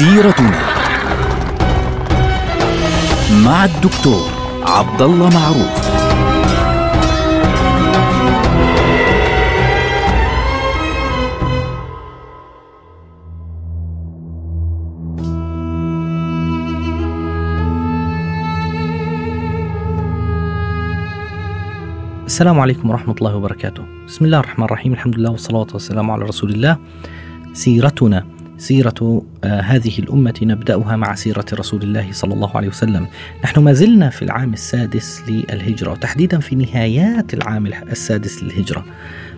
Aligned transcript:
سيرتنا 0.00 0.60
مع 3.44 3.64
الدكتور 3.64 4.30
عبد 4.62 5.02
الله 5.02 5.28
معروف 5.28 5.90
السلام 22.26 22.60
عليكم 22.60 22.90
ورحمة 22.90 23.14
الله 23.14 23.36
وبركاته. 23.36 23.82
بسم 24.06 24.24
الله 24.24 24.40
الرحمن 24.40 24.64
الرحيم، 24.64 24.92
الحمد 24.92 25.18
لله 25.18 25.30
والصلاة 25.30 25.66
والسلام 25.72 26.10
على 26.10 26.24
رسول 26.24 26.50
الله. 26.50 26.78
سيرتنا 27.52 28.39
سيرة 28.60 29.22
آه 29.44 29.60
هذه 29.60 29.98
الأمة 29.98 30.34
نبدأها 30.42 30.96
مع 30.96 31.14
سيرة 31.14 31.44
رسول 31.52 31.82
الله 31.82 32.08
صلى 32.12 32.34
الله 32.34 32.56
عليه 32.56 32.68
وسلم. 32.68 33.06
نحن 33.44 33.60
ما 33.60 33.72
زلنا 33.72 34.10
في 34.10 34.22
العام 34.22 34.52
السادس 34.52 35.22
للهجرة 35.28 35.90
وتحديدا 35.90 36.40
في 36.40 36.56
نهايات 36.56 37.34
العام 37.34 37.66
السادس 37.66 38.42
للهجرة. 38.42 38.84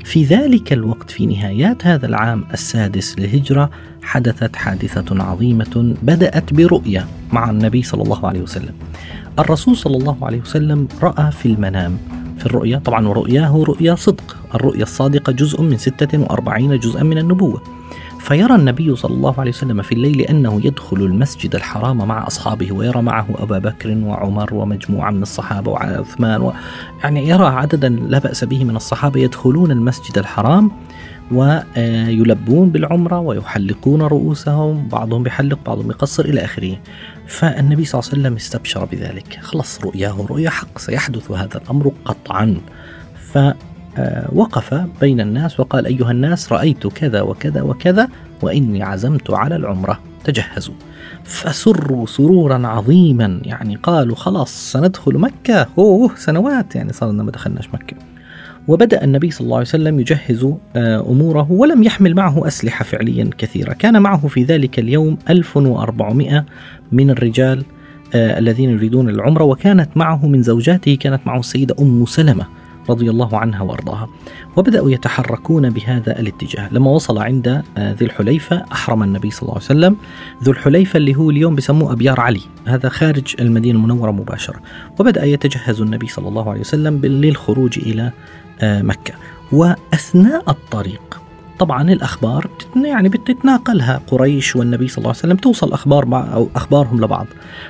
في 0.05 0.25
ذلك 0.25 0.73
الوقت 0.73 1.11
في 1.11 1.27
نهايات 1.27 1.87
هذا 1.87 2.07
العام 2.07 2.45
السادس 2.53 3.19
للهجرة 3.19 3.71
حدثت 4.03 4.57
حادثة 4.57 5.23
عظيمة 5.23 5.95
بدأت 6.03 6.55
برؤية 6.55 7.07
مع 7.33 7.51
النبي 7.51 7.83
صلى 7.83 8.03
الله 8.03 8.27
عليه 8.27 8.41
وسلم. 8.41 8.75
الرسول 9.39 9.77
صلى 9.77 9.97
الله 9.97 10.17
عليه 10.23 10.41
وسلم 10.41 10.89
رأى 11.03 11.33
في 11.33 11.47
المنام 11.47 11.99
في 12.39 12.47
الرؤيا 12.47 12.79
طبعا 12.79 13.09
ورؤياه 13.09 13.65
رؤيا 13.69 13.95
صدق 13.95 14.37
الرؤيا 14.55 14.83
الصادقة 14.83 15.33
جزء 15.33 15.63
من 15.63 15.79
46 15.79 16.79
جزءا 16.79 17.03
من 17.03 17.19
النبوة 17.19 17.82
فيرى 18.23 18.55
النبي 18.55 18.97
صلى 18.97 19.15
الله 19.15 19.41
عليه 19.41 19.51
وسلم 19.51 19.83
في 19.83 19.93
الليل 19.93 20.21
أنه 20.21 20.67
يدخل 20.67 20.97
المسجد 20.97 21.55
الحرام 21.55 21.97
مع 21.97 22.27
أصحابه 22.27 22.73
ويرى 22.73 23.03
معه 23.03 23.27
أبا 23.39 23.59
بكر 23.59 23.99
وعمر 24.05 24.55
ومجموعة 24.55 25.11
من 25.11 25.23
الصحابة 25.23 25.71
وعثمان 25.71 26.41
و... 26.41 26.53
يعني 27.05 27.29
يرى 27.29 27.45
عددا 27.45 27.89
لا 27.89 28.19
بأس 28.19 28.45
به 28.45 28.65
من 28.65 28.77
الصحابة 28.77 29.21
يدخلون 29.21 29.71
المسجد 29.71 30.19
الحرام 30.19 30.71
ويلبون 31.33 32.71
بالعمرة 32.71 33.19
ويحلقون 33.19 34.03
رؤوسهم 34.03 34.89
بعضهم 34.89 35.23
بيحلق 35.23 35.59
بعضهم 35.67 35.91
يقصر 35.91 36.25
إلى 36.25 36.45
آخره. 36.45 36.77
فالنبي 37.27 37.85
صلى 37.85 38.01
الله 38.01 38.11
عليه 38.11 38.21
وسلم 38.23 38.37
استبشر 38.37 38.85
بذلك. 38.85 39.39
خلص 39.43 39.81
رؤياه 39.81 40.27
رؤيا 40.31 40.51
حق 40.51 40.79
سيحدث 40.79 41.31
هذا 41.31 41.57
الأمر 41.57 41.93
قطعا. 42.05 42.57
فوقف 43.97 44.75
بين 45.01 45.21
الناس 45.21 45.61
وقال 45.61 45.87
أيها 45.87 46.11
الناس 46.11 46.53
رأيت 46.53 46.87
كذا 46.87 47.21
وكذا 47.21 47.63
وكذا 47.63 48.09
وإني 48.43 48.83
عزمت 48.83 49.31
على 49.31 49.57
العمرة. 49.57 50.01
تجهزوا. 50.25 50.75
فسروا 51.25 52.07
سرورا 52.07 52.67
عظيما 52.67 53.41
يعني 53.45 53.77
قالوا 53.77 54.17
خلاص 54.17 54.73
سندخل 54.73 55.19
مكة. 55.19 55.67
أوه 55.79 56.11
سنوات 56.17 56.77
يعني 56.77 56.93
صارنا 56.93 57.23
ما 57.23 57.31
دخلناش 57.31 57.69
مكة. 57.75 57.97
وبدأ 58.69 59.05
النبي 59.05 59.31
صلى 59.31 59.45
الله 59.45 59.57
عليه 59.57 59.67
وسلم 59.67 60.01
يجهز 60.01 60.55
أموره 60.77 61.53
ولم 61.53 61.83
يحمل 61.83 62.15
معه 62.15 62.47
أسلحة 62.47 62.85
فعليا 62.85 63.31
كثيرة. 63.39 63.73
كان 63.73 64.03
معه 64.03 64.29
في 64.29 64.45
ذلك 64.45 64.79
اليوم 64.79 65.19
1400 65.31 66.45
من 66.93 67.11
الرجال 67.11 67.65
الذين 68.15 68.71
يريدون 68.71 69.09
العمرة 69.09 69.45
وكانت 69.45 69.97
معه 69.97 70.27
من 70.27 70.43
زوجاته 70.43 70.95
كانت 70.95 71.27
معه 71.27 71.41
السيدة 71.41 71.75
أم 71.81 72.07
سلمة. 72.07 72.47
رضي 72.91 73.11
الله 73.11 73.37
عنها 73.37 73.63
وأرضاها. 73.63 74.09
وبدأوا 74.57 74.91
يتحركون 74.91 75.71
بهذا 75.71 76.21
الاتجاه. 76.21 76.69
لما 76.73 76.91
وصل 76.91 77.19
عند 77.19 77.63
ذي 77.79 78.05
الحليفة 78.05 78.65
أحرم 78.73 79.03
النبي 79.03 79.31
صلى 79.31 79.43
الله 79.43 79.55
عليه 79.55 79.65
وسلم. 79.65 79.97
ذو 80.43 80.53
الحليفة 80.53 80.97
اللي 80.97 81.15
هو 81.15 81.31
اليوم 81.31 81.55
بسموه 81.55 81.93
أبيار 81.93 82.21
علي. 82.21 82.43
هذا 82.67 82.89
خارج 82.89 83.35
المدينة 83.41 83.79
المنورة 83.79 84.11
مباشرة. 84.11 84.61
وبدأ 85.01 85.25
يتجهز 85.25 85.81
النبي 85.81 86.09
صلى 86.09 86.29
الله 86.29 86.51
عليه 86.51 86.61
وسلم 86.61 87.01
للخروج 87.05 87.79
إلى 87.79 88.13
مكة. 88.63 89.15
وأثناء 89.53 90.51
الطريق 90.51 91.22
طبعا 91.63 91.93
الأخبار 91.93 92.47
يعني 92.85 93.09
بتتناقلها. 93.09 94.01
قريش 94.07 94.57
والنبي 94.57 94.89
صلى 94.89 94.99
الله 94.99 95.09
عليه 95.09 95.19
وسلم 95.19 95.37
توصل 95.37 95.73
أخبار 95.73 96.07
مع 96.07 96.35
أو 96.35 96.49
أخبارهم 96.57 97.05
لبعض. 97.05 97.27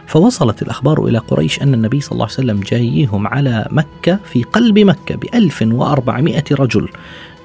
فوصلت 0.06 0.62
الأخبار 0.62 1.04
إلى 1.04 1.18
قريش 1.18 1.62
أن 1.62 1.74
النبي 1.74 2.00
صلى 2.00 2.12
الله 2.12 2.24
عليه 2.24 2.34
وسلم 2.34 2.60
جاييهم 2.60 3.26
على 3.26 3.68
مكة 3.70 4.18
في 4.24 4.42
قلب 4.42 4.78
مكة 4.78 5.14
ب 5.16 5.24
1400 5.34 6.44
رجل 6.52 6.88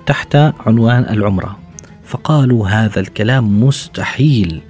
تحت 0.06 0.36
عنوان 0.66 1.06
العمرة. 1.10 1.58
فقالوا 2.04 2.68
هذا 2.68 3.00
الكلام 3.00 3.64
مستحيل. 3.64 4.62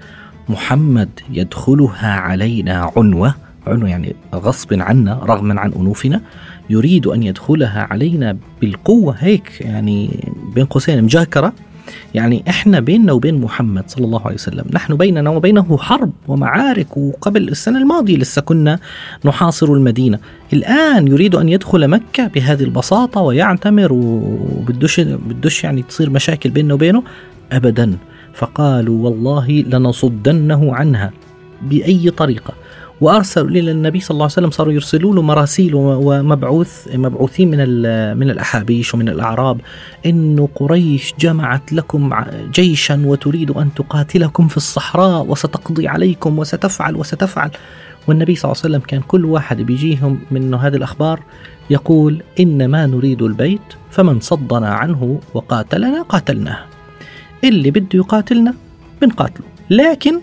محمد 0.49 1.09
يدخلها 1.31 2.13
علينا 2.13 2.91
عنوة. 2.97 3.35
عنوة 3.67 3.89
يعني 3.89 4.15
غصب 4.35 4.81
عنا 4.81 5.13
رغما 5.23 5.59
عن 5.59 5.73
أنوفنا. 5.73 6.21
يريد 6.69 7.07
أن 7.07 7.23
يدخلها 7.23 7.87
علينا 7.91 8.37
بالقوة 8.61 9.15
هيك 9.19 9.61
يعني 9.61 10.29
بين 10.55 10.65
قوسين 10.65 11.03
مجاكرة. 11.03 11.53
يعني 12.17 12.43
إحنا 12.49 12.79
بيننا 12.79 13.11
وبين 13.13 13.41
محمد 13.41 13.83
صلى 13.87 14.05
الله 14.05 14.21
عليه 14.25 14.35
وسلم 14.35 14.65
نحن 14.73 14.95
بيننا 14.95 15.29
وبينه 15.29 15.77
حرب 15.77 16.11
ومعارك 16.27 16.97
وقبل 16.97 17.47
السنة 17.47 17.77
الماضية 17.79 18.17
لسه 18.17 18.41
كنا 18.41 18.79
نحاصر 19.25 19.73
المدينة. 19.73 20.19
الآن 20.53 21.07
يريد 21.07 21.35
أن 21.35 21.49
يدخل 21.49 21.87
مكة 21.87 22.27
بهذه 22.27 22.63
البساطة 22.63 23.21
ويعتمر 23.21 23.93
وبدوش 23.93 24.99
بدوش 24.99 25.63
يعني 25.63 25.81
تصير 25.81 26.09
مشاكل 26.09 26.49
بيننا 26.49 26.73
وبينه 26.73 27.03
ابدا. 27.51 27.97
فقالوا 28.33 29.03
والله 29.05 29.51
لنصدنه 29.51 30.75
عنها 30.75 31.11
بأي 31.61 32.09
طريقة. 32.09 32.53
وأرسلوا 33.01 33.49
إلى 33.49 33.71
النبي 33.71 33.99
صلى 33.99 34.15
الله 34.15 34.23
عليه 34.23 34.33
وسلم 34.33 34.51
صاروا 34.51 34.73
يرسلوا 34.73 35.15
له 35.15 35.21
مراسيل 35.21 35.71
ومبعوث 35.75 36.87
مبعوثين 36.95 37.51
من 37.51 37.57
من 38.17 38.29
الأحابيش 38.29 38.93
ومن 38.93 39.09
الأعراب 39.09 39.61
إنه 40.05 40.49
قريش 40.55 41.13
جمعت 41.19 41.73
لكم 41.73 42.13
جيشا 42.53 43.01
وتريد 43.05 43.51
أن 43.51 43.73
تقاتلكم 43.73 44.47
في 44.47 44.57
الصحراء 44.57 45.25
وستقضي 45.25 45.87
عليكم 45.87 46.39
وستفعل 46.39 46.95
وستفعل. 46.95 47.51
والنبي 48.07 48.35
صلى 48.35 48.51
الله 48.51 48.61
عليه 48.63 48.75
وسلم 48.75 48.87
كان 48.87 49.01
كل 49.01 49.25
واحد 49.25 49.61
بيجيهم 49.61 50.19
من 50.31 50.53
هذه 50.53 50.75
الأخبار 50.75 51.19
يقول 51.69 52.23
إنما 52.39 52.85
نريد 52.85 53.21
البيت 53.21 53.61
فمن 53.91 54.19
صدنا 54.19 54.69
عنه 54.69 55.19
وقاتلنا 55.33 56.01
قاتلناه. 56.01 56.59
اللي 57.43 57.71
بده 57.71 57.87
يقاتلنا 57.93 58.53
بنقاتله. 59.01 59.45
لكن 59.69 60.19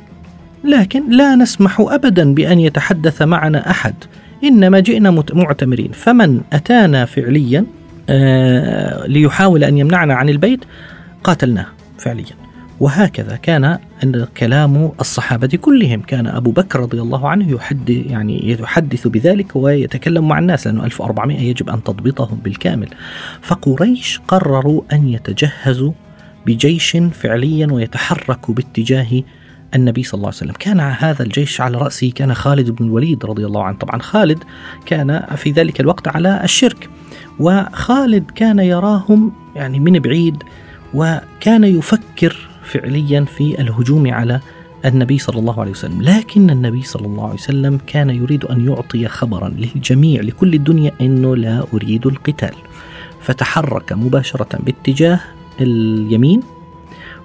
لكن 0.64 1.10
لا 1.10 1.34
نسمح 1.34 1.80
ابدا 1.80 2.34
بأن 2.34 2.60
يتحدث 2.60 3.22
معنا 3.22 3.70
أحد. 3.70 3.94
إنما 4.44 4.80
جئنا 4.80 5.24
معتمرين. 5.32 5.92
فمن 5.92 6.40
أتانا 6.52 7.04
فعليا 7.04 7.66
آه 8.08 9.06
ليحاول 9.06 9.64
أن 9.64 9.78
يمنعنا 9.78 10.14
عن 10.14 10.28
البيت 10.28 10.64
قاتلناه 11.24 11.66
فعليا. 11.98 12.34
وهكذا 12.80 13.36
كان 13.36 13.78
كلام 14.36 14.92
الصحابة 15.00 15.46
كلهم. 15.46 16.00
كان 16.00 16.26
أبو 16.26 16.50
بكر 16.50 16.80
رضي 16.80 17.00
الله 17.00 17.28
عنه 17.28 17.50
يحدث 17.50 17.90
يعني 17.90 18.50
يحدث 18.50 19.06
بذلك 19.06 19.56
ويتكلم 19.56 20.28
مع 20.28 20.38
الناس 20.38 20.66
لأنه 20.66 20.84
1400 20.84 21.40
يجب 21.40 21.70
أن 21.70 21.84
تضبطهم 21.84 22.38
بالكامل. 22.44 22.88
فقريش 23.42 24.20
قرروا 24.28 24.82
أن 24.92 25.08
يتجهزوا 25.08 25.92
بجيش 26.46 26.96
فعليا 27.12 27.66
ويتحركوا 27.72 28.54
باتجاه 28.54 29.22
النبي 29.74 30.02
صلى 30.02 30.18
الله 30.18 30.28
عليه 30.28 30.36
وسلم. 30.36 30.52
كان 30.58 30.80
هذا 30.80 31.22
الجيش 31.22 31.60
على 31.60 31.78
رأسه 31.78 32.10
كان 32.10 32.34
خالد 32.34 32.70
بن 32.70 32.84
الوليد 32.84 33.24
رضي 33.24 33.46
الله 33.46 33.64
عنه. 33.64 33.78
طبعا 33.78 34.02
خالد 34.02 34.44
كان 34.86 35.26
في 35.36 35.50
ذلك 35.50 35.80
الوقت 35.80 36.08
على 36.08 36.40
الشرك 36.44 36.88
وخالد 37.40 38.30
كان 38.30 38.58
يراهم 38.58 39.32
يعني 39.56 39.80
من 39.80 39.98
بعيد 39.98 40.42
وكان 40.94 41.64
يفكر 41.64 42.48
فعليا 42.64 43.24
في 43.24 43.60
الهجوم 43.60 44.12
على 44.12 44.40
النبي 44.84 45.18
صلى 45.18 45.38
الله 45.38 45.60
عليه 45.60 45.70
وسلم. 45.70 46.02
لكن 46.02 46.50
النبي 46.50 46.82
صلى 46.82 47.06
الله 47.06 47.24
عليه 47.24 47.34
وسلم 47.34 47.80
كان 47.86 48.10
يريد 48.10 48.44
أن 48.44 48.68
يعطي 48.68 49.08
خبرا 49.08 49.48
للجميع 49.48 50.22
لكل 50.22 50.54
الدنيا 50.54 50.92
أنه 51.00 51.36
لا 51.36 51.64
أريد 51.74 52.06
القتال. 52.06 52.54
فتحرك 53.20 53.92
مباشرة 53.92 54.58
باتجاه 54.58 55.20
اليمين 55.60 56.42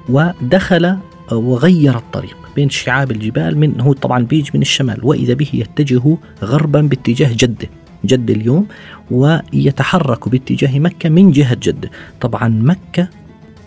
ودخل 0.09 0.97
وغير 1.31 1.97
الطريق 1.97 2.37
بين 2.55 2.69
شعاب 2.69 3.11
الجبال 3.11 3.57
من 3.57 3.81
هو 3.81 3.93
طبعا 3.93 4.23
بيج 4.23 4.49
من 4.53 4.61
الشمال 4.61 4.99
وإذا 5.03 5.33
به 5.33 5.47
يتجه 5.53 6.17
غربا 6.43 6.81
باتجاه 6.81 7.29
جدة 7.33 7.69
جدة 8.05 8.33
اليوم 8.33 8.67
ويتحرك 9.11 10.29
باتجاه 10.29 10.79
مكة 10.79 11.09
من 11.09 11.31
جهة 11.31 11.57
جدة. 11.63 11.89
طبعا 12.21 12.47
مكة 12.47 13.07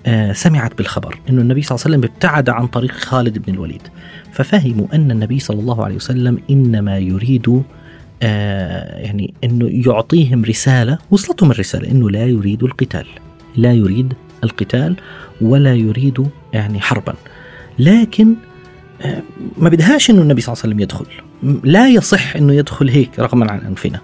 آه 0.06 0.32
سمعت 0.32 0.78
بالخبر 0.78 1.18
إنه 1.30 1.42
النبي 1.42 1.62
صلى 1.62 1.76
الله 1.76 1.84
عليه 1.86 1.96
وسلم 1.96 2.10
ابتعد 2.14 2.48
عن 2.48 2.66
طريق 2.66 2.92
خالد 2.92 3.38
بن 3.38 3.54
الوليد 3.54 3.82
ففهموا 4.32 4.86
أن 4.94 5.10
النبي 5.10 5.38
صلى 5.38 5.60
الله 5.60 5.84
عليه 5.84 5.96
وسلم 5.96 6.38
إنما 6.50 6.98
يريد 6.98 7.62
آه 8.22 8.98
يعني 8.98 9.34
إنه 9.44 9.68
يعطيهم 9.86 10.44
رسالة 10.44 10.98
وصلتهم 11.10 11.50
الرسالة 11.50 11.90
إنه 11.90 12.10
لا 12.10 12.26
يريد 12.26 12.62
القتال 12.62 13.06
لا 13.56 13.72
يريد 13.72 14.14
القتال 14.44 14.96
ولا 15.40 15.74
يريد 15.74 16.26
يعني 16.52 16.80
حربا. 16.80 17.14
لكن 17.78 18.34
ما 19.58 19.68
بدهاش 19.68 20.10
إنه 20.10 20.22
النبي 20.22 20.40
صلى 20.40 20.52
الله 20.52 20.62
عليه 20.64 20.74
وسلم 20.74 20.80
يدخل. 20.80 21.06
لا 21.64 21.88
يصح 21.88 22.36
إنه 22.36 22.54
يدخل 22.54 22.88
هيك 22.88 23.18
رغما 23.18 23.52
عن 23.52 23.58
أنفنا. 23.58 24.00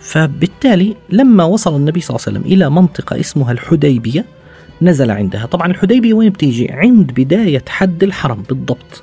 فبالتالي 0.00 0.96
لما 1.10 1.44
وصل 1.44 1.76
النبي 1.76 2.00
صلى 2.00 2.16
الله 2.16 2.26
عليه 2.26 2.38
وسلم 2.38 2.52
إلى 2.52 2.70
منطقة 2.70 3.20
اسمها 3.20 3.52
الحديبية 3.52 4.24
نزل 4.82 5.10
عندها. 5.10 5.46
طبعا 5.46 5.66
الحديبية 5.66 6.14
وين 6.14 6.30
بتيجي؟ 6.30 6.72
عند 6.72 7.12
بداية 7.16 7.64
حد 7.68 8.02
الحرم 8.02 8.42
بالضبط. 8.48 9.02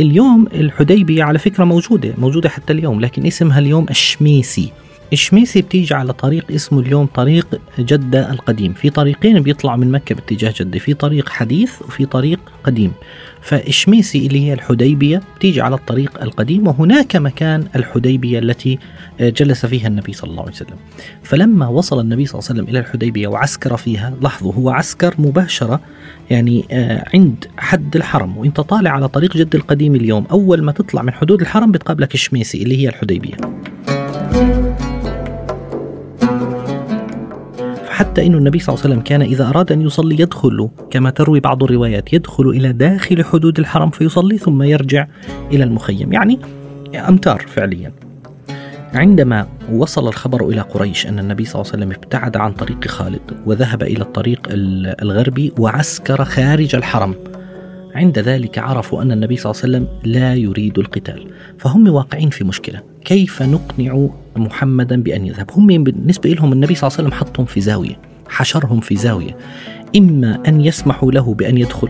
اليوم 0.00 0.46
الحديبية 0.54 1.24
على 1.24 1.38
فكرة 1.38 1.64
موجودة 1.64 2.14
موجودة 2.18 2.48
حتى 2.48 2.72
اليوم 2.72 3.00
لكن 3.00 3.26
اسمها 3.26 3.58
اليوم 3.58 3.86
الشميسي. 3.90 4.72
الشميسي 5.14 5.62
بتيجي 5.62 5.94
على 5.94 6.12
طريق 6.12 6.44
اسمه 6.50 6.80
اليوم 6.80 7.06
طريق 7.06 7.60
جدة 7.78 8.30
القديم. 8.32 8.72
في 8.72 8.90
طريقين 8.90 9.40
بيطلعوا 9.40 9.76
من 9.76 9.90
مكة 9.90 10.14
باتجاه 10.14 10.54
جدة 10.60 10.78
في 10.78 10.94
طريق 10.94 11.28
حديث 11.28 11.82
وفي 11.82 12.06
طريق 12.06 12.40
قديم. 12.64 12.92
فالشميسي 13.40 14.26
اللي 14.26 14.40
هي 14.46 14.52
الحديبية 14.52 15.22
بتيجي 15.36 15.60
على 15.60 15.74
الطريق 15.74 16.22
القديم 16.22 16.68
وهناك 16.68 17.16
مكان 17.16 17.66
الحديبية 17.76 18.38
التي 18.38 18.78
جلس 19.20 19.66
فيها 19.66 19.88
النبي 19.88 20.12
صلى 20.12 20.30
الله 20.30 20.42
عليه 20.42 20.52
وسلم. 20.52 20.76
فلما 21.22 21.68
وصل 21.68 22.00
النبي 22.00 22.26
صلى 22.26 22.38
الله 22.38 22.50
عليه 22.50 22.60
وسلم 22.60 22.70
إلى 22.70 22.78
الحديبية 22.78 23.28
وعسكر 23.28 23.76
فيها 23.76 24.14
لاحظوا 24.22 24.52
هو 24.52 24.70
عسكر 24.70 25.14
مباشرة 25.18 25.80
يعني 26.30 26.64
آه، 26.70 27.04
عند 27.14 27.46
حد 27.56 27.96
الحرم. 27.96 28.36
وانت 28.38 28.60
طالع 28.60 28.90
على 28.90 29.08
طريق 29.08 29.36
جد 29.36 29.54
القديم 29.54 29.94
اليوم 29.94 30.26
أول 30.30 30.62
ما 30.62 30.72
تطلع 30.72 31.02
من 31.02 31.12
حدود 31.12 31.40
الحرم 31.40 31.72
بتقابلك 31.72 32.14
الشميسي 32.14 32.62
اللي 32.62 32.76
هي 32.82 32.88
الحديبية. 32.88 33.34
حتى 37.94 38.26
أن 38.26 38.34
النبي 38.34 38.58
صلى 38.58 38.74
الله 38.74 38.84
عليه 38.84 38.94
وسلم 38.94 39.04
كان 39.04 39.22
إذا 39.22 39.48
أراد 39.48 39.72
أن 39.72 39.82
يصلي 39.82 40.20
يدخل 40.20 40.68
كما 40.90 41.10
تروي 41.10 41.40
بعض 41.40 41.62
الروايات 41.62 42.12
يدخل 42.12 42.48
إلى 42.48 42.72
داخل 42.72 43.24
حدود 43.24 43.58
الحرم 43.58 43.90
فيصلي 43.90 44.38
ثم 44.38 44.62
يرجع 44.62 45.06
إلى 45.52 45.64
المخيم. 45.64 46.12
يعني 46.12 46.38
أمتار 47.08 47.44
فعليا. 47.46 47.92
عندما 48.94 49.46
وصل 49.72 50.08
الخبر 50.08 50.48
إلى 50.48 50.60
قريش 50.60 51.06
أن 51.06 51.18
النبي 51.18 51.44
صلى 51.44 51.62
الله 51.62 51.72
عليه 51.72 51.84
وسلم 51.84 51.96
ابتعد 52.02 52.36
عن 52.36 52.52
طريق 52.52 52.86
خالد 52.86 53.20
وذهب 53.46 53.82
إلى 53.82 54.02
الطريق 54.02 54.40
الغربي 55.02 55.52
وعسكر 55.58 56.24
خارج 56.24 56.74
الحرم 56.74 57.14
عند 57.94 58.18
ذلك 58.18 58.58
عرفوا 58.58 59.02
أن 59.02 59.12
النبي 59.12 59.36
صلى 59.36 59.52
الله 59.52 59.62
عليه 59.62 59.86
وسلم 59.86 60.12
لا 60.12 60.34
يريد 60.34 60.78
القتال. 60.78 61.26
فهم 61.58 61.88
واقعين 61.88 62.30
في 62.30 62.44
مشكلة. 62.44 62.82
كيف 63.04 63.42
نقنع 63.42 64.08
محمدا 64.36 65.02
بأن 65.02 65.26
يذهب. 65.26 65.50
هم 65.52 65.66
بالنسبة 65.66 66.30
لهم 66.30 66.52
النبي 66.52 66.74
صلى 66.74 66.88
الله 66.88 66.98
عليه 66.98 67.08
وسلم 67.08 67.20
حطهم 67.20 67.46
في 67.46 67.60
زاوية 67.60 67.98
حشرهم 68.28 68.80
في 68.80 68.96
زاوية. 68.96 69.36
إما 69.96 70.38
أن 70.48 70.60
يسمحوا 70.60 71.12
له 71.12 71.34
بأن 71.34 71.58
يدخل 71.58 71.88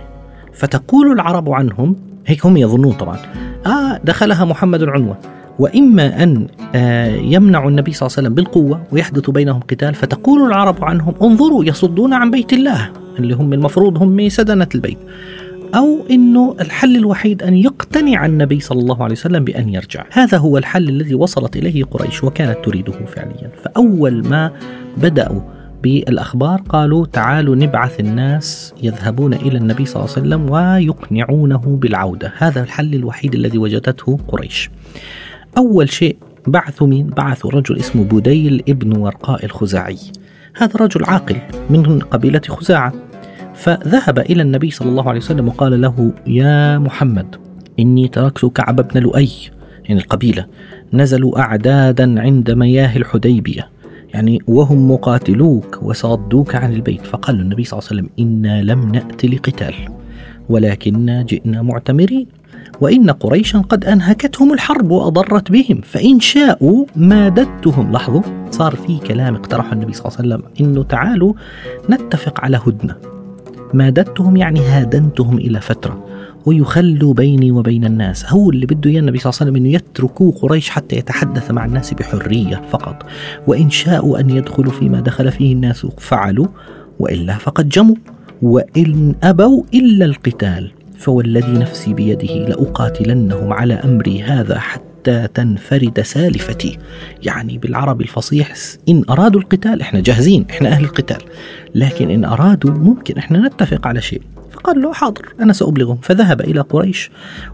فتقول 0.53 1.13
العرب 1.13 1.51
عنهم 1.51 1.97
هيك 2.27 2.47
هم 2.47 2.57
يظنون 2.57 2.93
طبعا 2.93 3.19
آه 3.67 4.01
دخلها 4.05 4.45
محمد 4.45 4.85
عنوة 4.85 5.19
وإما 5.59 6.23
أن 6.23 6.47
آه 6.75 7.17
يمنع 7.17 7.69
النبي 7.69 7.93
صلى 7.93 8.07
الله 8.07 8.17
عليه 8.19 8.29
وسلم 8.29 8.35
بالقوة 8.35 8.83
ويحدث 8.93 9.31
بينهم 9.31 9.61
قتال 9.61 9.95
فتقول 9.95 10.47
العرب 10.47 10.85
عنهم 10.85 11.15
انظروا 11.23 11.65
يصدون 11.65 12.13
عن 12.13 12.31
بيت 12.31 12.53
الله 12.53 12.91
اللي 13.19 13.35
هم 13.35 13.53
المفروض 13.53 14.03
هم 14.03 14.29
سدنة 14.29 14.69
البيت. 14.75 14.99
أو 15.75 16.07
أنه 16.11 16.57
الحل 16.61 16.97
الوحيد 16.97 17.43
أن 17.43 17.57
يقتنع 17.57 18.27
النبي 18.27 18.61
صلى 18.61 18.81
الله 18.81 19.03
عليه 19.03 19.15
وسلم 19.15 19.45
بأن 19.45 19.69
يرجع. 19.69 20.05
هذا 20.13 20.39
هو 20.39 20.59
الحل 20.59 20.89
الذي 20.89 21.15
وصلت 21.15 21.57
إليه 21.57 21.85
قريش 21.85 22.25
وكانت 22.25 22.59
تريده 22.65 22.93
فعليا. 22.93 23.51
فأول 23.65 24.29
ما 24.29 24.53
بدأوا 24.97 25.41
بالأخبار 25.83 26.61
قالوا 26.69 27.07
تعالوا 27.07 27.57
نبعث 27.57 28.01
الناس 28.01 28.75
يذهبون 28.83 29.35
إلى 29.35 29.59
النبي 29.59 29.85
صلى 29.85 30.03
الله 30.03 30.15
عليه 30.17 30.27
وسلم 30.27 30.51
ويقنعونه 30.51 31.79
بالعودة. 31.83 32.33
هذا 32.39 32.63
الحل 32.63 32.95
الوحيد 32.95 33.35
الذي 33.35 33.59
وجدته 33.59 34.19
قريش. 34.29 34.71
أول 35.59 35.91
شيء 35.91 36.17
بعثوا 36.47 36.87
مين؟ 36.87 37.07
بعثوا 37.07 37.51
رجل 37.51 37.77
اسمه 37.77 38.05
بديل 38.05 38.63
ابن 38.69 38.97
ورقاء 38.97 39.45
الخزاعي. 39.45 39.99
هذا 40.57 40.77
رجل 40.77 41.05
عاقل 41.05 41.37
من 41.71 41.99
قبيلة 41.99 42.41
خزاعة. 42.49 42.93
فذهب 43.55 44.19
إلى 44.19 44.43
النبي 44.43 44.71
صلى 44.71 44.89
الله 44.89 45.09
عليه 45.09 45.21
وسلم 45.21 45.49
وقال 45.49 45.81
له 45.81 46.13
يا 46.27 46.79
محمد 46.79 47.37
إني 47.81 48.09
تركت 48.09 48.45
كعب 48.47 48.89
بن 48.89 49.01
لؤي 49.01 49.31
يعني 49.85 50.01
القبيلة 50.01 50.47
نزلوا 50.93 51.41
أعدادا 51.41 52.21
عند 52.21 52.51
مياه 52.51 52.97
الحديبية 52.97 53.69
يعني 54.15 54.43
وهم 54.47 54.91
مقاتلوك 54.91 55.79
وصدوك 55.83 56.55
عن 56.55 56.73
البيت. 56.73 57.07
فقال 57.07 57.41
النبي 57.41 57.65
صلى 57.65 57.79
الله 57.79 57.89
عليه 57.91 58.01
وسلم 58.03 58.11
إنا 58.19 58.63
لم 58.63 58.93
نأت 58.93 59.25
لقتال 59.25 59.75
ولكننا 60.49 61.23
جئنا 61.23 61.63
معتمرين 61.63 62.27
وإن 62.81 63.11
قريشا 63.11 63.59
قد 63.59 63.85
أنهكتهم 63.85 64.53
الحرب 64.53 64.91
وأضرت 64.91 65.51
بهم 65.51 65.81
فإن 65.81 66.21
شاءوا 66.21 66.87
مادتهم 66.97 67.93
لاحظوا 67.93 68.23
صار 68.51 68.77
في 68.77 68.99
كلام 68.99 69.35
اقترحه 69.35 69.73
النبي 69.73 69.93
صلى 69.93 70.07
الله 70.07 70.19
عليه 70.19 70.29
وسلم 70.29 70.51
إنه 70.61 70.83
تعالوا 70.83 71.35
نتفق 71.91 72.41
على 72.41 72.61
هدنة. 72.67 73.14
مادتهم 73.75 74.37
يعني 74.37 74.61
هادنتهم 74.61 75.39
إلى 75.39 75.61
فترة. 75.61 76.05
ويخلوا 76.47 77.15
بيني 77.15 77.51
وبين 77.51 77.85
الناس. 77.85 78.33
هو 78.33 78.51
اللي 78.51 78.67
بده 78.67 78.91
إياه 78.91 79.01
النبي 79.01 79.19
صلى 79.19 79.31
الله 79.31 79.41
عليه 79.41 79.51
وسلم 79.51 79.65
إنه 79.65 79.75
يتركوا 79.75 80.33
قريش 80.33 80.71
حتى 80.71 80.97
يتحدث 80.97 81.51
مع 81.51 81.65
الناس 81.65 81.95
بحرية 81.95 82.63
فقط. 82.71 83.07
وإن 83.47 83.71
شاءوا 83.71 84.21
أن 84.21 84.31
يدخلوا 84.31 84.73
فيما 84.73 85.01
دخل 85.01 85.33
فيه 85.33 85.53
الناس 85.53 85.87
فعلوا 85.99 86.47
وإلا 86.99 87.37
فقد 87.37 87.69
جموا. 87.69 87.97
وإن 88.43 89.15
أبوا 89.23 89.63
إلا 89.75 90.05
القتال. 90.05 90.71
فوالذي 90.99 91.53
نفسي 91.53 91.95
بيده 91.95 92.49
لأقاتلنهم 92.49 93.53
على 93.53 93.75
أمري 93.75 94.23
هذا 94.23 94.59
حتى 94.59 94.94
حتى 95.05 95.29
تنفرد 95.35 96.01
سالفتي. 96.01 96.79
يعني 97.23 97.59
بالعربي 97.59 98.05
الفصيح 98.05 98.55
إن 98.89 99.05
أرادوا 99.11 99.41
القتال 99.41 99.81
إحنا 99.81 100.01
جاهزين 100.01 100.47
إحنا 100.51 100.69
أهل 100.69 100.85
القتال. 100.85 101.19
لكن 101.75 102.11
إن 102.11 102.25
أرادوا 102.25 102.71
ممكن 102.71 103.19
إحنا 103.19 103.49
نتفق 103.49 103.87
على 103.87 104.01
شيء. 104.01 104.23
فقال 104.53 104.83
له 104.83 104.93
حاضر 104.93 105.35
أنا 105.41 105.53
سأبلغهم. 105.53 105.97
فذهب 106.03 106.41
إلى 106.41 106.61
قريش 106.61 107.11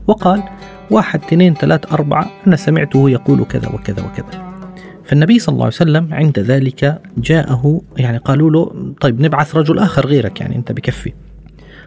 وقال 0.06 0.42
واحد 0.90 1.20
اثنين 1.22 1.54
ثلاث 1.54 1.92
أربعة 1.92 2.30
أنا 2.46 2.56
سمعته 2.56 3.10
يقول 3.10 3.44
كذا 3.44 3.68
وكذا 3.68 4.02
وكذا. 4.02 4.50
فالنبي 5.04 5.38
صلى 5.38 5.52
الله 5.52 5.64
عليه 5.64 5.74
وسلم 5.74 6.14
عند 6.14 6.38
ذلك 6.38 7.00
جاءه 7.18 7.82
يعني 7.96 8.18
قالوا 8.18 8.50
له 8.50 8.94
طيب 9.00 9.20
نبعث 9.20 9.56
رجل 9.56 9.78
آخر 9.78 10.06
غيرك 10.06 10.40
يعني 10.40 10.56
أنت 10.56 10.72
بكفي. 10.72 11.12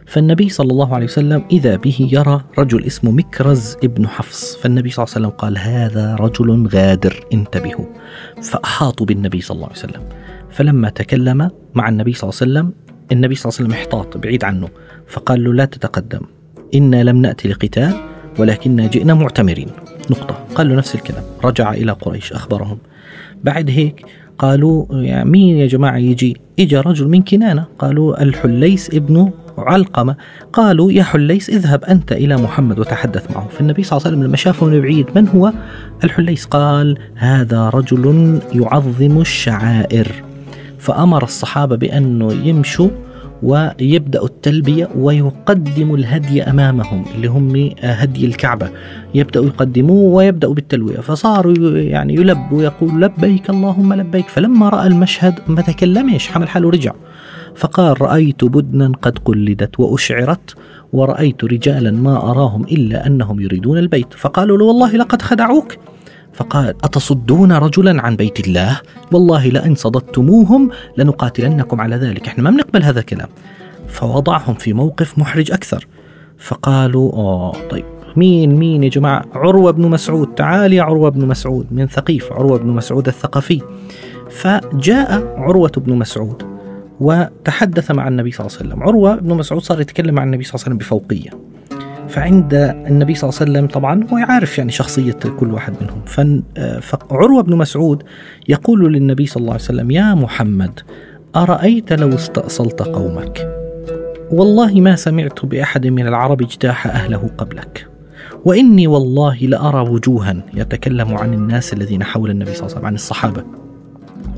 فالنبي 0.05 0.49
صلى 0.49 0.71
الله 0.71 0.95
عليه 0.95 1.05
وسلم 1.05 1.43
إذا 1.51 1.75
به 1.75 2.09
يرى 2.11 2.43
رجل 2.59 2.83
اسمه 2.83 3.11
مكرز 3.11 3.77
ابن 3.83 4.07
حفص 4.07 4.55
فالنبي 4.55 4.89
صلى 4.89 5.03
الله 5.03 5.15
عليه 5.15 5.27
وسلم 5.27 5.37
قال 5.37 5.57
هذا 5.57 6.15
رجل 6.15 6.67
غادر 6.67 7.25
انتبهوا. 7.33 7.85
فأحاطوا 8.41 9.05
بالنبي 9.05 9.41
صلى 9.41 9.55
الله 9.55 9.67
عليه 9.67 9.77
وسلم. 9.77 10.01
فلما 10.51 10.89
تكلم 10.89 11.49
مع 11.73 11.89
النبي 11.89 12.13
صلى 12.13 12.29
الله 12.29 12.39
عليه 12.41 12.51
وسلم 12.51 12.73
النبي 13.11 13.35
صلى 13.35 13.49
الله 13.49 13.59
عليه 13.59 13.69
وسلم 13.69 13.79
احتاط 13.79 14.17
بعيد 14.17 14.43
عنه 14.43 14.69
فقال 15.07 15.43
له 15.43 15.53
لا 15.53 15.65
تتقدم 15.65 16.21
إنا 16.75 17.03
لم 17.03 17.17
نأتي 17.17 17.47
لقتال 17.47 17.93
ولكننا 18.39 18.87
جئنا 18.87 19.13
معتمرين. 19.13 19.67
نقطة. 20.11 20.45
قال 20.55 20.69
له 20.69 20.75
نفس 20.75 20.95
الكلام. 20.95 21.23
رجع 21.43 21.73
إلى 21.73 21.91
قريش 21.91 22.33
أخبرهم. 22.33 22.77
بعد 23.43 23.69
هيك 23.69 24.05
قالوا 24.37 24.85
يعني 24.91 25.29
مين 25.29 25.57
يا 25.57 25.67
جماعة 25.67 25.97
يجي؟ 25.97 26.37
إجا 26.59 26.81
رجل 26.81 27.07
من 27.07 27.21
كنانة. 27.21 27.65
قالوا 27.79 28.23
الحليس 28.23 28.89
ابن 28.89 29.31
علقمة 29.57 30.15
قالوا 30.53 30.91
يا 30.91 31.03
حليس 31.03 31.49
اذهب 31.49 31.83
أنت 31.83 32.11
إلى 32.11 32.37
محمد 32.37 32.79
وتحدث 32.79 33.31
معه 33.31 33.47
فالنبي 33.47 33.83
صلى 33.83 33.97
الله 33.97 34.07
عليه 34.07 34.17
وسلم 34.17 34.27
لما 34.27 34.37
شافه 34.37 34.65
من 34.65 34.81
بعيد. 34.81 35.05
من 35.15 35.27
هو؟ 35.27 35.53
الحليس 36.03 36.45
قال 36.45 36.97
هذا 37.15 37.69
رجل 37.69 38.39
يعظم 38.53 39.21
الشعائر. 39.21 40.07
فأمر 40.79 41.23
الصحابة 41.23 41.75
بأنه 41.75 42.33
يمشوا 42.33 42.89
ويبدأ 43.43 44.23
التلبية 44.23 44.89
ويقدم 44.95 45.95
الهدي 45.95 46.43
أمامهم 46.43 47.05
اللي 47.15 47.27
هم 47.27 47.71
هدي 47.81 48.25
الكعبة. 48.25 48.69
يبدأوا 49.15 49.45
يقدموه 49.45 50.13
ويبدأوا 50.13 50.53
بالتلوية. 50.53 50.97
فصاروا 50.97 51.77
يعني 51.77 52.13
يلب 52.13 52.51
ويقول 52.51 53.01
لبيك 53.01 53.49
اللهم 53.49 53.93
لبيك. 53.93 54.27
فلما 54.27 54.69
رأى 54.69 54.87
المشهد 54.87 55.39
ما 55.47 55.61
تكلمش 55.61 56.27
حمل 56.27 56.49
حاله 56.49 56.69
رجع 56.69 56.93
فقال 57.55 58.01
رأيت 58.01 58.43
بدنا 58.43 58.91
قد 59.01 59.19
قلدت 59.19 59.79
وأشعرت 59.79 60.55
ورأيت 60.93 61.43
رجالا 61.43 61.91
ما 61.91 62.31
أراهم 62.31 62.63
إلا 62.63 63.07
أنهم 63.07 63.39
يريدون 63.39 63.77
البيت. 63.77 64.13
فقالوا 64.13 64.57
له 64.57 64.65
والله 64.65 64.95
لقد 64.95 65.21
خدعوك. 65.21 65.75
فقال 66.33 66.69
أتصدون 66.69 67.51
رجلا 67.51 68.01
عن 68.01 68.15
بيت 68.15 68.47
الله؟ 68.47 68.81
والله 69.11 69.47
لئن 69.47 69.75
صددتموهم 69.75 70.69
لنقاتلنكم 70.97 71.81
على 71.81 71.95
ذلك. 71.95 72.27
إحنا 72.27 72.43
ما 72.43 72.49
بنقبل 72.49 72.83
هذا 72.83 72.99
الكلام. 72.99 73.27
فوضعهم 73.87 74.53
في 74.53 74.73
موقف 74.73 75.19
محرج 75.19 75.51
أكثر. 75.51 75.87
فقالوا 76.37 77.13
آه 77.13 77.53
طيب 77.69 77.85
مين 78.15 78.55
مين 78.55 78.83
يا 78.83 78.89
جماعة؟ 78.89 79.25
عروة 79.33 79.71
بن 79.71 79.89
مسعود. 79.89 80.27
تعال 80.27 80.73
يا 80.73 80.83
عروة 80.83 81.09
بن 81.09 81.27
مسعود 81.27 81.67
من 81.71 81.87
ثقيف 81.87 82.33
عروة 82.33 82.57
بن 82.57 82.69
مسعود 82.69 83.07
الثقفي. 83.07 83.61
فجاء 84.29 85.35
عروة 85.37 85.71
بن 85.77 85.95
مسعود. 85.95 86.52
وتحدث 86.99 87.91
مع 87.91 88.07
النبي 88.07 88.31
صلى 88.31 88.47
الله 88.47 88.57
عليه 88.57 88.69
وسلم. 88.69 88.83
عروة 88.83 89.15
بن 89.15 89.33
مسعود 89.37 89.61
صار 89.61 89.81
يتكلم 89.81 90.15
مع 90.15 90.23
النبي 90.23 90.43
صلى 90.43 90.55
الله 90.55 90.65
عليه 90.65 90.75
وسلم 90.75 90.77
بفوقية. 90.77 91.29
فعند 92.07 92.53
النبي 92.87 93.15
صلى 93.15 93.29
الله 93.29 93.39
عليه 93.41 93.51
وسلم 93.51 93.67
طبعا 93.67 94.07
هو 94.13 94.17
يعرف 94.17 94.57
يعني 94.57 94.71
شخصية 94.71 95.11
كل 95.39 95.51
واحد 95.51 95.73
منهم. 95.81 96.01
فعروة 96.81 97.43
بن 97.43 97.55
مسعود 97.57 98.03
يقول 98.49 98.93
للنبي 98.93 99.25
صلى 99.25 99.41
الله 99.41 99.53
عليه 99.53 99.63
وسلم 99.63 99.91
يا 99.91 100.13
محمد 100.13 100.79
أرأيت 101.35 101.93
لو 101.93 102.09
استأصلت 102.09 102.81
قومك؟ 102.81 103.59
والله 104.31 104.81
ما 104.81 104.95
سمعت 104.95 105.45
بأحد 105.45 105.87
من 105.87 106.07
العرب 106.07 106.41
اجتاح 106.41 106.87
أهله 106.87 107.29
قبلك. 107.37 107.87
وإني 108.45 108.87
والله 108.87 109.35
لأرى 109.35 109.89
وجوها 109.89 110.43
يتكلم 110.53 111.17
عن 111.17 111.33
الناس 111.33 111.73
الذين 111.73 112.03
حول 112.03 112.29
النبي 112.29 112.53
صلى 112.53 112.59
الله 112.59 112.69
عليه 112.69 112.75
وسلم 112.75 112.85
عن 112.85 112.95
الصحابة. 112.95 113.43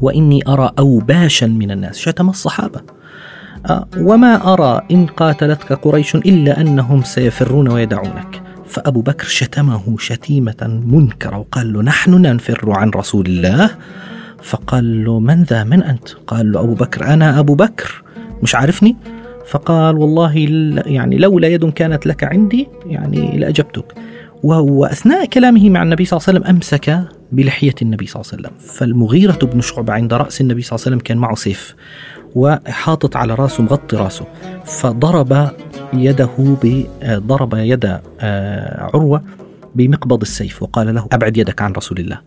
وإني 0.02 0.42
أرى 0.48 0.72
أوباشا 0.80 1.46
من 1.46 1.72
الناس 1.72 1.98
شتم 1.98 2.30
الصحابة. 2.30 2.82
آه، 3.70 3.88
وما 3.98 4.54
أرى 4.54 4.82
إن 4.92 5.06
قاتلتك 5.06 5.74
قريش 5.74 6.16
إلا 6.16 6.62
أنهم 6.62 7.04
سيفرون 7.04 7.68
ويدعونك. 7.68 8.42
فأبو 8.68 9.02
بكر 9.02 9.26
شتمه 9.26 9.96
شتيمة 10.00 10.82
منكرة 10.86 11.38
وقال 11.38 11.74
له 11.74 11.82
نحن 11.82 12.12
ننفر 12.12 12.72
عن 12.72 12.90
رسول 12.90 13.26
الله. 13.26 13.70
فقال 14.44 15.06
له 15.06 15.20
من 15.20 15.44
ذا؟ 15.44 15.64
من 15.64 15.84
أنت؟ 15.84 16.10
قال 16.28 16.52
له 16.52 16.60
أبو 16.60 16.74
بكر 16.74 17.14
أنا 17.14 17.40
أبو 17.40 17.56
بكر. 17.56 18.04
مش 18.44 18.56
عارفني. 18.56 18.96
فقال 19.48 19.96
والله 19.98 20.38
يعني 20.86 21.18
لولا 21.18 21.48
يد 21.48 21.70
كانت 21.70 22.06
لك 22.06 22.24
عندي 22.24 22.68
يعني 22.86 23.38
لأجبتك. 23.38 23.94
وأثناء 24.44 25.26
كلامه 25.26 25.70
مع 25.70 25.84
النبي 25.84 26.06
صلى 26.06 26.18
الله 26.18 26.28
عليه 26.30 26.40
وسلم 26.40 26.56
أمسك 26.56 27.08
بلحية 27.32 27.76
النبي 27.82 28.08
صلى 28.08 28.22
الله 28.22 28.32
عليه 28.34 28.44
وسلم 28.44 28.68
فالمغيرة 28.74 29.40
بن 29.46 29.62
شعبة 29.62 29.94
عند 29.94 30.14
رأس 30.14 30.42
النبي 30.42 30.62
صلى 30.62 30.76
الله 30.76 30.86
عليه 30.86 30.96
وسلم 30.96 31.00
كان 31.08 31.18
معه 31.18 31.36
سيف 31.36 31.76
وحاطط 32.36 33.16
على 33.16 33.36
راسه 33.36 33.64
مغطي 33.64 33.96
راسه 33.96 34.26
فضرب 34.66 35.50
يده 35.94 36.30
ضرب 37.06 37.54
يد 37.54 38.00
آه، 38.20 38.84
عروة 38.84 39.24
بمقبض 39.76 40.22
السيف 40.22 40.64
وقال 40.64 40.96
له 40.96 41.08
أبعد 41.12 41.38
يدك 41.38 41.62
عن 41.62 41.72
رسول 41.72 41.98
الله. 42.00 42.22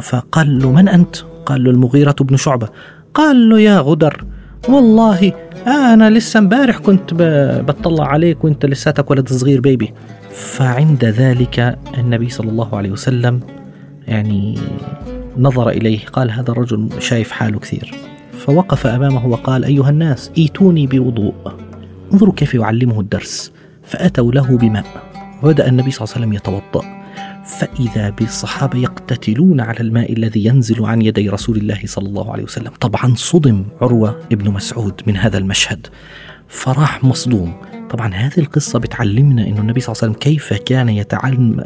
فقال 0.00 0.58
له 0.58 0.72
من 0.72 0.88
أنت؟ 0.88 1.16
قال 1.46 1.64
له 1.64 1.70
المغيرة 1.70 2.16
بن 2.20 2.36
شعبة 2.36 2.68
قال 3.14 3.48
له 3.48 3.60
يا 3.60 3.78
غدر 3.80 4.24
والله 4.68 5.32
أنا 5.66 6.10
لسه 6.10 6.38
امبارح 6.38 6.78
كنت 6.78 7.14
بطلع 7.68 8.06
عليك 8.06 8.44
وأنت 8.44 8.66
لساتك 8.66 9.10
ولد 9.10 9.28
صغير 9.28 9.60
بيبي 9.60 9.92
فعند 10.30 11.04
ذلك 11.04 11.78
النبي 11.98 12.28
صلى 12.28 12.50
الله 12.50 12.76
عليه 12.76 12.90
وسلم 12.90 13.40
يعني 14.08 14.58
نظر 15.38 15.68
إليه 15.68 15.98
قال 16.12 16.30
هذا 16.30 16.50
الرجل 16.50 16.88
شايف 16.98 17.30
حاله 17.30 17.58
كثير. 17.58 17.94
فوقف 18.32 18.86
أمامه 18.86 19.26
وقال 19.26 19.64
أيها 19.64 19.90
الناس 19.90 20.30
إيتوني 20.38 20.86
بوضوء. 20.86 21.34
انظروا 22.12 22.34
كيف 22.34 22.54
يعلمه 22.54 23.00
الدرس. 23.00 23.52
فأتوا 23.82 24.32
له 24.32 24.56
بماء. 24.56 24.84
وبدأ 25.42 25.68
النبي 25.68 25.90
صلى 25.90 26.04
الله 26.04 26.14
عليه 26.14 26.26
وسلم 26.26 26.32
يتوضأ. 26.32 27.02
فإذا 27.44 28.10
بالصحابة 28.10 28.78
يقتتلون 28.78 29.60
على 29.60 29.80
الماء 29.80 30.12
الذي 30.12 30.44
ينزل 30.44 30.84
عن 30.84 31.02
يدي 31.02 31.28
رسول 31.28 31.56
الله 31.56 31.80
صلى 31.84 32.08
الله 32.08 32.32
عليه 32.32 32.44
وسلم. 32.44 32.70
طبعا 32.80 33.14
صدم 33.16 33.64
عروة 33.80 34.20
ابن 34.32 34.50
مسعود 34.50 35.00
من 35.06 35.16
هذا 35.16 35.38
المشهد. 35.38 35.86
فراح 36.48 37.04
مصدوم. 37.04 37.54
طبعا 37.92 38.14
هذه 38.14 38.38
القصة 38.38 38.78
بتعلمنا 38.78 39.46
أن 39.46 39.58
النبي 39.58 39.80
صلى 39.80 39.92
الله 39.92 40.02
عليه 40.02 40.12
وسلم 40.12 40.12
كيف 40.12 40.52
كان 40.52 40.88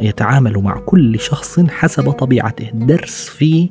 يتعامل 0.00 0.59
مع 0.59 0.78
كل 0.78 1.21
شخص 1.21 1.61
حسب 1.61 2.11
طبيعته. 2.11 2.71
درس 2.75 3.28
في 3.28 3.68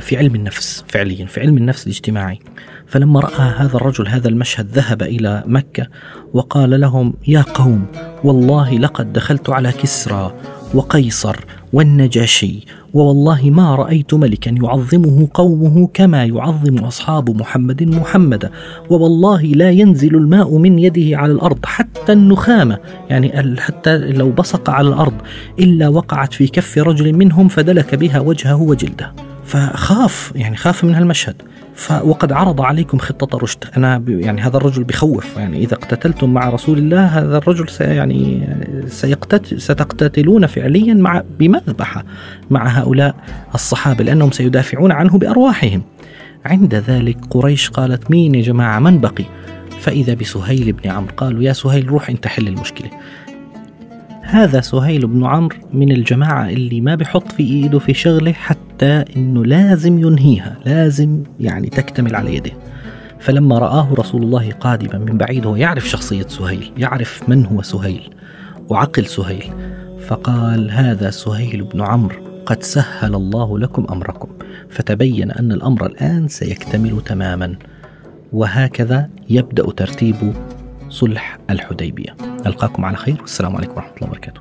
في 0.00 0.16
علم 0.16 0.34
النفس 0.34 0.84
فعليا 0.88 1.26
في 1.26 1.40
علم 1.40 1.56
النفس 1.56 1.86
الاجتماعي. 1.86 2.38
فلما 2.86 3.20
رأى 3.20 3.54
هذا 3.56 3.76
الرجل 3.76 4.08
هذا 4.08 4.28
المشهد 4.28 4.66
ذهب 4.66 5.02
إلى 5.02 5.42
مكة 5.46 5.86
وقال 6.32 6.80
لهم 6.80 7.14
يا 7.28 7.42
قوم 7.42 7.86
والله 8.24 8.78
لقد 8.78 9.12
دخلت 9.12 9.50
على 9.50 9.72
كسرى 9.72 10.34
وقيصر 10.74 11.36
والنجاشي 11.72 12.66
ووالله 12.94 13.50
ما 13.50 13.74
رأيت 13.74 14.14
ملكا 14.14 14.50
يعظمه 14.50 15.28
قومه 15.34 15.88
كما 15.94 16.24
يعظم 16.24 16.78
أصحاب 16.78 17.30
محمد 17.40 17.82
محمدا 17.82 18.50
ووالله 18.90 19.42
لا 19.42 19.70
ينزل 19.70 20.14
الماء 20.14 20.58
من 20.58 20.78
يده 20.78 21.18
على 21.18 21.32
الأرض 21.32 21.58
حتى 21.64 22.12
النخامة 22.12 22.78
يعني 23.10 23.60
حتى 23.60 23.98
لو 23.98 24.30
بصق 24.30 24.70
على 24.70 24.88
الأرض 24.88 25.14
إلا 25.58 25.88
وقعت 25.88 26.32
في 26.32 26.46
كف 26.46 26.78
رجل 26.78 27.12
منهم 27.12 27.48
فدلك 27.48 27.94
بها 27.94 28.20
وجهه 28.20 28.62
وجلده. 28.62 29.29
فخاف 29.50 30.32
يعني 30.34 30.56
خاف 30.56 30.84
من 30.84 30.94
هالمشهد. 30.94 31.42
وقد 32.02 32.32
عرض 32.32 32.60
عليكم 32.60 32.98
خطة 32.98 33.38
رشد. 33.38 33.64
أنا 33.76 34.02
يعني 34.08 34.40
هذا 34.40 34.56
الرجل 34.56 34.84
بخوف 34.84 35.36
يعني 35.36 35.58
إذا 35.58 35.74
اقتتلتم 35.74 36.34
مع 36.34 36.48
رسول 36.48 36.78
الله 36.78 37.06
هذا 37.06 37.38
الرجل 37.38 37.68
سي 37.68 37.84
يعني 37.84 38.48
سيقتتل 38.86 39.60
ستقتتلون 39.60 40.46
فعليا 40.46 40.94
مع 40.94 41.22
بمذبحة 41.38 42.04
مع 42.50 42.68
هؤلاء 42.68 43.14
الصحابة 43.54 44.04
لأنهم 44.04 44.30
سيدافعون 44.30 44.92
عنه 44.92 45.18
بأرواحهم. 45.18 45.82
عند 46.44 46.74
ذلك 46.74 47.18
قريش 47.30 47.70
قالت 47.70 48.10
مين 48.10 48.34
يا 48.34 48.42
جماعة؟ 48.42 48.78
من 48.78 48.98
بقي؟ 48.98 49.24
فإذا 49.80 50.14
بسهيل 50.14 50.72
بن 50.72 50.90
عمرو 50.90 51.12
قالوا 51.16 51.42
يا 51.42 51.52
سهيل 51.52 51.88
روح 51.88 52.10
انت 52.10 52.26
حل 52.26 52.48
المشكلة. 52.48 52.90
هذا 54.30 54.60
سهيل 54.60 55.06
بن 55.06 55.24
عمرو 55.24 55.56
من 55.72 55.92
الجماعة 55.92 56.48
اللي 56.48 56.80
ما 56.80 56.94
بحط 56.94 57.32
في 57.32 57.42
إيده 57.42 57.78
في 57.78 57.94
شغلة 57.94 58.32
حتى 58.32 59.04
إنه 59.16 59.44
لازم 59.44 59.98
ينهيها 59.98 60.56
لازم 60.66 61.22
يعني 61.40 61.68
تكتمل 61.68 62.14
على 62.14 62.36
يده. 62.36 62.50
فلما 63.20 63.58
رآه 63.58 63.94
رسول 63.94 64.22
الله 64.22 64.52
قادما 64.52 64.98
من 64.98 65.18
بعيد 65.18 65.46
هو 65.46 65.56
يعرف 65.56 65.88
شخصية 65.88 66.26
سهيل 66.28 66.72
يعرف 66.76 67.28
من 67.28 67.46
هو 67.46 67.62
سهيل 67.62 68.10
وعقل 68.68 69.06
سهيل. 69.06 69.44
فقال 70.08 70.70
هذا 70.70 71.10
سهيل 71.10 71.64
بن 71.64 71.80
عمرو 71.80 72.16
قد 72.46 72.62
سهل 72.62 73.14
الله 73.14 73.58
لكم 73.58 73.86
أمركم 73.90 74.28
فتبين 74.68 75.30
أن 75.30 75.52
الأمر 75.52 75.86
الآن 75.86 76.28
سيكتمل 76.28 77.00
تماما. 77.06 77.54
وهكذا 78.32 79.08
يبدأ 79.30 79.70
ترتيب 79.70 80.16
صلح 80.90 81.38
الحديبية. 81.50 82.16
ألقاكم 82.46 82.84
على 82.84 82.96
خير 82.96 83.16
والسلام 83.20 83.56
عليكم 83.56 83.72
ورحمة 83.76 83.92
الله 83.96 84.08
وبركاته. 84.08 84.40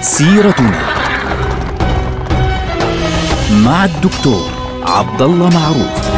سيرتنا 0.00 0.80
مع 3.64 3.84
الدكتور 3.84 4.50
عبد 4.82 5.22
الله 5.22 5.48
معروف. 5.48 6.09